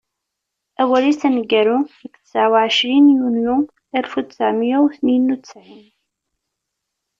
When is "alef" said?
3.97-4.13